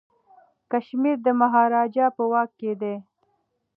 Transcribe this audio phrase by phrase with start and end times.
[0.71, 2.95] کشمیر د مهاراجا په واک کي دی.